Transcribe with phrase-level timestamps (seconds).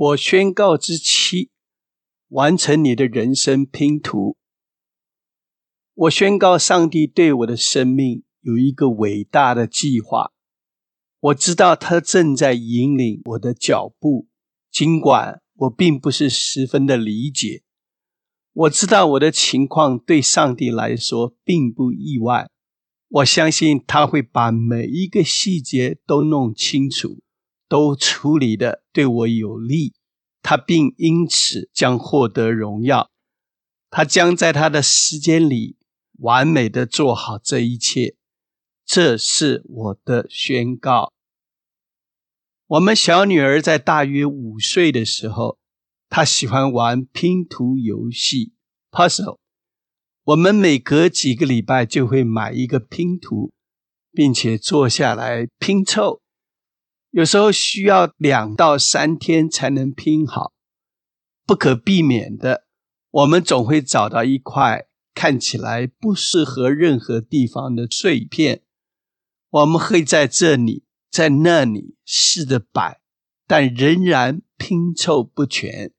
[0.00, 1.50] 我宣告之七，
[2.28, 4.36] 完成你的人生拼图。
[5.92, 10.30] 我宣告，上帝对我的生命有一个伟大的计划。
[11.18, 14.28] 我知道他正在引领我的脚步，
[14.70, 17.64] 尽管我并不是十分的理解。
[18.52, 22.48] 我知道我的情况对上帝来说并不意外。
[23.08, 27.18] 我相信他会把每一个细节都弄清楚。
[27.68, 29.94] 都处理的对我有利，
[30.42, 33.10] 他并因此将获得荣耀。
[33.90, 35.76] 他将在他的时间里
[36.18, 38.16] 完美的做好这一切，
[38.84, 41.12] 这是我的宣告。
[42.66, 45.58] 我们小女儿在大约五岁的时候，
[46.10, 48.52] 她喜欢玩拼图游戏
[48.90, 49.38] （puzzle）。
[50.24, 53.52] 我们每隔几个礼拜就会买一个拼图，
[54.12, 56.20] 并且坐下来拼凑。
[57.18, 60.52] 有时候需要两到三天才能拼好，
[61.44, 62.68] 不可避免的，
[63.10, 68.62] 我们总会找到一块看起来不适合任何地方的碎片。
[69.50, 73.00] 我们会在这里、在那里试着摆，
[73.48, 75.90] 但仍然拼凑不全。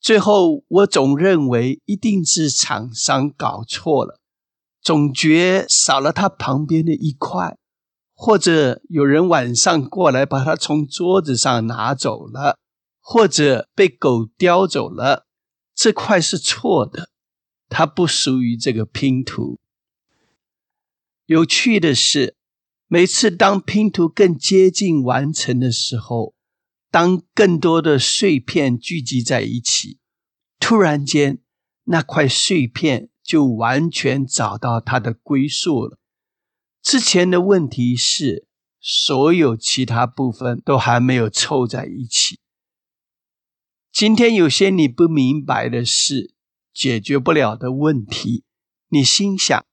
[0.00, 4.20] 最后，我总认为一定是厂商搞错了，
[4.80, 7.58] 总觉少了它旁边的一块。
[8.20, 12.58] 或者有人晚上过来把它从桌子上拿走了，
[13.00, 15.28] 或者被狗叼走了，
[15.72, 17.10] 这块是错的，
[17.68, 19.60] 它不属于这个拼图。
[21.26, 22.34] 有趣的是，
[22.88, 26.34] 每次当拼图更接近完成的时候，
[26.90, 30.00] 当更多的碎片聚集在一起，
[30.58, 31.38] 突然间
[31.84, 36.00] 那块碎片就完全找到它的归宿了。
[36.90, 38.46] 之前的问题是，
[38.80, 42.40] 所有其他部分都还没有凑在一起。
[43.92, 46.32] 今天有些你不明白的事，
[46.72, 48.44] 解决不了的问题，
[48.88, 49.66] 你心想：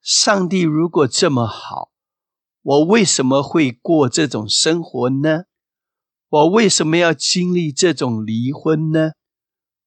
[0.00, 1.90] 上帝如果这么好，
[2.62, 5.42] 我为什么会过这种生活呢？
[6.30, 9.10] 我为什么要经历这种离婚呢？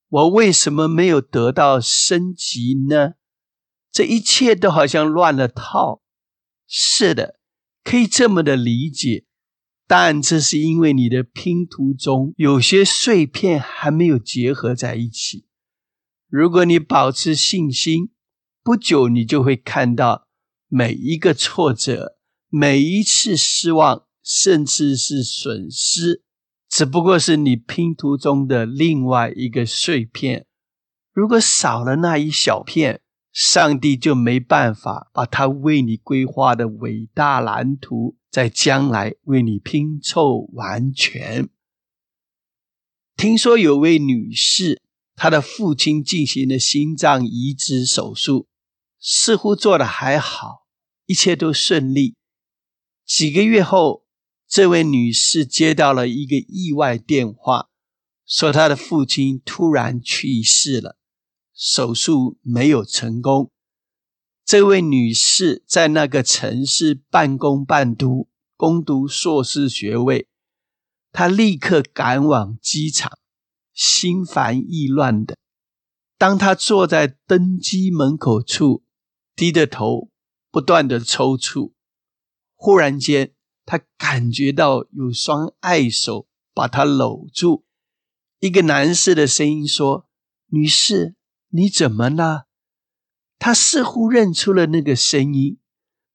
[0.07, 3.13] 我为什么没有得到升级呢？
[3.91, 6.03] 这一切都好像乱了套。
[6.67, 7.39] 是的，
[7.83, 9.25] 可以这么的理解，
[9.87, 15.45] 但这是因为你的拼图中有些碎片还没有结合在一起。
[16.27, 18.09] 如果你保持信心，
[18.63, 20.27] 不久你就会看到
[20.67, 22.17] 每一个挫折、
[22.49, 26.23] 每一次失望，甚至是损失，
[26.67, 30.47] 只不过是你拼图中的另外一个碎片。
[31.13, 33.01] 如果少了那一小片，
[33.35, 41.49] 上帝就没办法把他为你规划的伟大蓝图，在将来为你拼凑完全。
[43.17, 44.81] 听说有位女士，
[45.17, 48.47] 她的父亲进行了心脏移植手术，
[49.01, 50.65] 似乎做的还好，
[51.05, 52.15] 一切都顺利。
[53.05, 54.05] 几个月后，
[54.47, 57.67] 这位女士接到了一个意外电话，
[58.25, 60.97] 说她的父亲突然去世了。
[61.55, 63.49] 手术没有成功。
[64.43, 68.27] 这位女士在那个城市半工半读，
[68.57, 70.27] 攻读硕士学位。
[71.13, 73.17] 她立刻赶往机场，
[73.73, 75.37] 心烦意乱的。
[76.17, 78.83] 当她坐在登机门口处，
[79.33, 80.09] 低着头，
[80.51, 81.71] 不断的抽搐。
[82.53, 83.33] 忽然间，
[83.65, 87.65] 她感觉到有双爱手把她搂住。
[88.39, 90.07] 一个男士的声音说
[90.51, 91.15] ：“女士。”
[91.55, 92.47] 你怎么了？
[93.39, 95.57] 他似乎认出了那个声音，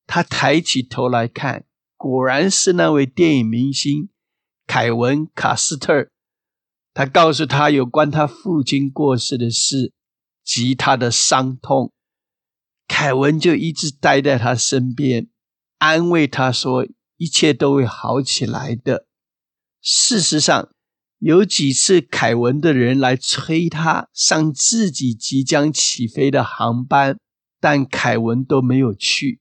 [0.07, 1.65] 他抬起头来看，
[1.97, 4.11] 果然是那位电影明星
[4.67, 6.11] 凯文·卡斯特。
[6.93, 9.95] 他告诉他有关他父亲过世的事
[10.45, 11.95] 及他的伤痛。
[12.87, 15.31] 凯文就一直待在他身边，
[15.79, 16.87] 安慰他说
[17.17, 19.07] ：“一切都会好起来的。”
[19.81, 20.71] 事实上。
[21.21, 27.19] 有几次，凯文的人来催他上自己即将起飞的航班，
[27.61, 29.39] 但凯文都没有去，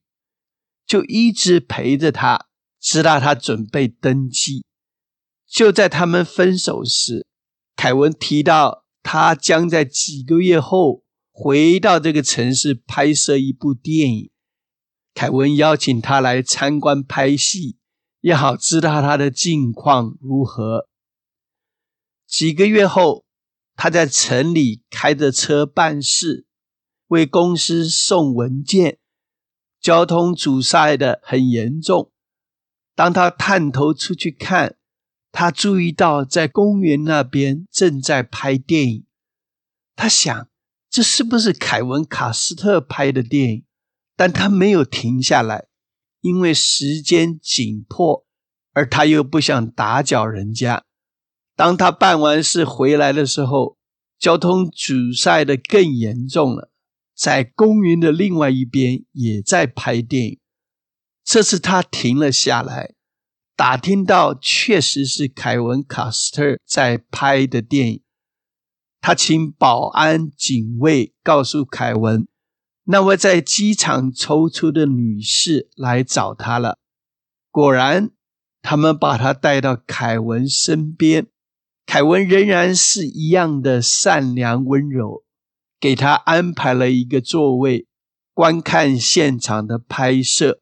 [0.86, 4.62] 就一直陪着他，直到他准备登机。
[5.48, 7.26] 就在他们分手时，
[7.74, 11.02] 凯文提到他将在几个月后
[11.32, 14.30] 回到这个城市拍摄一部电影。
[15.14, 17.78] 凯文邀请他来参观拍戏，
[18.20, 20.89] 也好知道他的近况如何。
[22.30, 23.24] 几个月后，
[23.74, 26.46] 他在城里开着车办事，
[27.08, 28.98] 为公司送文件。
[29.80, 32.12] 交通阻塞的很严重。
[32.94, 34.76] 当他探头出去看，
[35.32, 39.06] 他注意到在公园那边正在拍电影，
[39.96, 40.48] 他想
[40.88, 43.64] 这是不是凯文·卡斯特拍的电影？
[44.14, 45.66] 但他没有停下来，
[46.20, 48.24] 因为时间紧迫，
[48.72, 50.84] 而他又不想打搅人家。
[51.60, 53.76] 当他办完事回来的时候，
[54.18, 56.70] 交通阻塞的更严重了。
[57.14, 60.38] 在公园的另外一边也在拍电影。
[61.22, 62.94] 这次他停了下来，
[63.54, 68.02] 打听到确实是凯文·卡斯特在拍的电影。
[69.02, 72.26] 他请保安警卫告诉凯文，
[72.84, 76.78] 那位在机场抽出的女士来找他了。
[77.50, 78.12] 果然，
[78.62, 81.26] 他们把他带到凯文身边。
[81.90, 85.24] 凯文仍然是一样的善良温柔。
[85.80, 87.88] 给他安排了一个座位，
[88.32, 90.60] 观看现场的拍摄。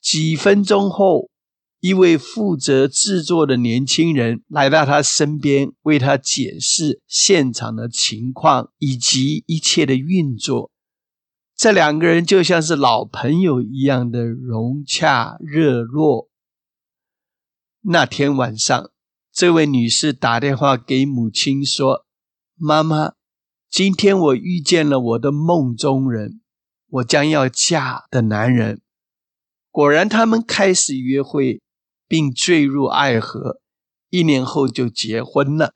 [0.00, 1.28] 几分钟后，
[1.80, 10.70] 一位负责制作的年轻人来到他身边，为他解释现场的情况以及一切的运作。
[11.54, 16.30] 这两个人就像是老朋友一样的融洽热络。
[17.82, 18.90] 那天晚上，
[19.38, 22.04] 这位女士打电话给母亲说
[22.58, 23.12] ：“妈妈。”
[23.70, 26.40] 今天我遇见了我的梦中人，
[26.88, 28.82] 我将要嫁的男人。
[29.70, 31.62] 果然，他们开始约会，
[32.08, 33.60] 并坠入爱河，
[34.10, 35.74] 一年后就结婚了。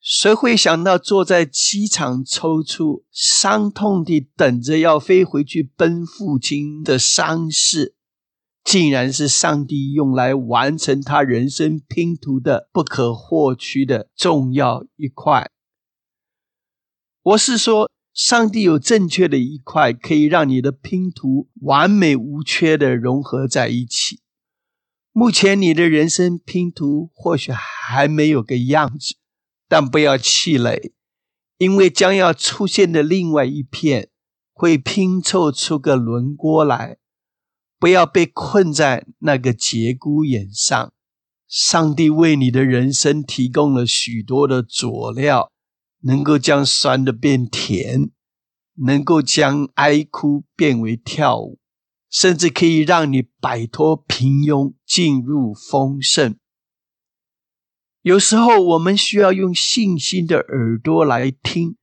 [0.00, 7.94] 谁会想到，坐在机场抽搐、伤痛地等着要飞回去奔父亲的伤势，
[8.64, 15.50] 竟然是上帝用来完成他人生拼图的不可或缺的重要一块。
[17.22, 24.20] 我是说，上帝有正确的一块，可以让你的拼图完美无缺的融合在一起。
[25.12, 29.16] 目前你的人生拼图或许还没有个样子，
[29.68, 30.92] 但不要气馁，
[31.58, 34.08] 因为将要出现的另外一片
[34.52, 36.96] 会拼凑出个轮廓来。
[37.82, 40.92] 不要被困在那个节骨眼上，
[41.48, 45.50] 上帝为你的人生提供了许多的佐料。
[46.02, 48.12] 能够将酸的变甜，
[48.74, 51.58] 能够将哀哭变为跳舞，
[52.08, 56.36] 甚至可以让你摆脱平庸，进入丰盛。
[58.02, 61.74] 有时候，我们需要用信心的耳朵来听，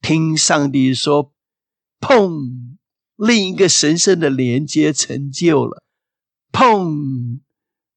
[0.00, 1.32] 听上帝说
[2.00, 2.71] ：“砰！”
[3.24, 5.84] 另一个神圣的连接成就了，
[6.50, 7.38] 砰！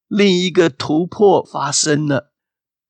[0.06, 2.32] 另一个突破发生了。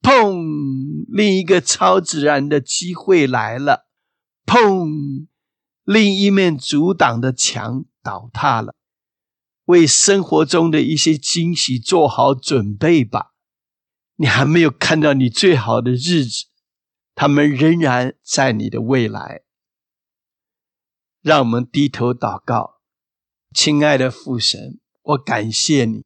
[0.03, 1.06] 砰！
[1.09, 3.88] 另一个超自然的机会来了。
[4.44, 5.29] 砰！
[5.83, 8.75] 另一面阻挡的墙倒塌了。
[9.65, 13.32] 为生活中的一些惊喜做好准备吧。
[14.17, 16.44] 你还没有看到你最好的日子，
[17.15, 19.45] 他们仍然在你的未来。
[21.26, 22.76] 让我们低头祷告，
[23.52, 26.05] 亲爱的父神，我感谢你，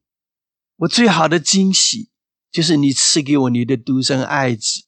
[0.76, 2.08] 我最好的惊喜。
[2.50, 4.86] 就是你赐给我你的独生爱子，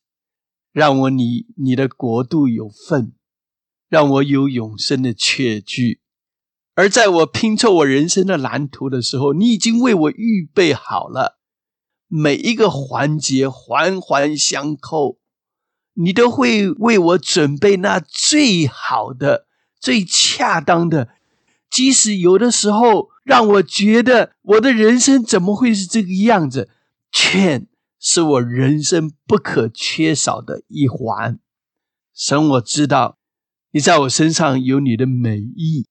[0.73, 3.13] 让我你你的国度有份，
[3.91, 6.01] 让我有永生的确据。
[6.77, 11.39] 而在我拼凑我人生的蓝图的时候，你已经为我预备好了
[12.09, 15.19] 每一个环节，环环相扣，
[15.93, 19.47] 你都会为我准备那最好的、
[19.83, 21.09] 最恰当的。
[21.69, 26.71] 即使有的时候让我觉得我的人生怎么会是这个样子？
[27.11, 27.67] 劝
[27.99, 31.41] 是我人生不可缺少的一环。
[32.15, 33.19] 神，我知道
[33.73, 35.87] 你在我身上有你的美意，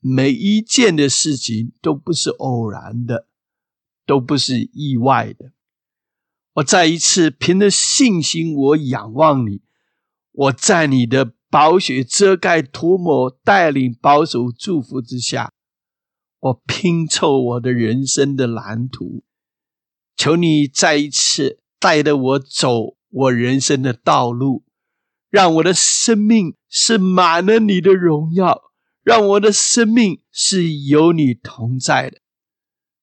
[0.00, 3.28] 每一件的事情都不是偶然的，
[4.04, 5.52] 都不是意外的。
[6.54, 9.62] 我再一次凭着信心，我仰望你，
[10.32, 15.52] 我在你的宝血遮盖、涂抹、带领、保守、祝福之下，
[16.40, 19.22] 我拼凑我的人生的蓝图。
[20.16, 24.64] 求你再一次带着我走我人生的道路，
[25.30, 28.72] 让我的生命是满了你的荣耀，
[29.04, 32.18] 让我的生命是有你同在的。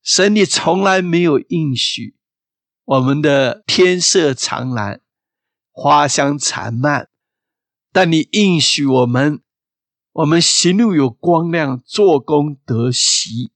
[0.03, 2.17] 神，你从来没有应许
[2.83, 4.99] 我们的天色长蓝，
[5.71, 7.07] 花香缠漫，
[7.91, 9.41] 但你应许我们，
[10.13, 13.51] 我们行路有光亮，做工得喜。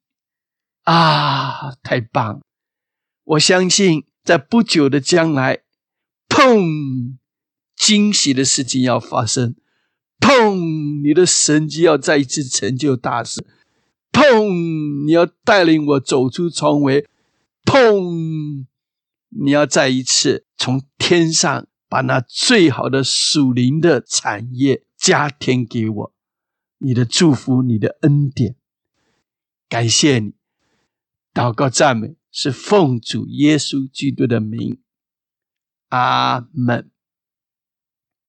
[0.84, 2.42] 啊，太棒！
[3.24, 5.64] 我相信，在不久的将来，
[6.30, 7.16] 砰，
[7.76, 9.56] 惊喜的事情要发生，
[10.20, 13.44] 砰，你的神迹要再一次成就大事，
[14.12, 17.08] 砰，你要带领我走出重围，
[17.64, 18.66] 砰，
[19.30, 26.14] 你要再一次从天上把那最好的属灵的产业加添给我，
[26.80, 28.56] 你的祝福，你的恩典，
[29.70, 30.34] 感谢你，
[31.34, 34.82] 祷告赞美是奉主耶稣基督的名，
[35.90, 36.92] 阿门。